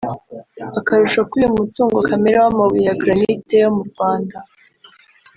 Akarusho 0.79 1.21
k’uyu 1.29 1.55
mutungo 1.57 1.97
kamere 2.07 2.37
w’amabuye 2.43 2.83
ya 2.87 2.97
Granite 3.01 3.55
yo 3.63 3.69
mu 3.75 3.81
Rwanda 3.89 4.37